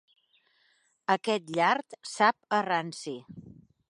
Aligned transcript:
Aquest 1.15 1.51
llard 1.59 1.95
sap 2.13 2.59
a 2.59 2.61
ranci. 2.69 3.17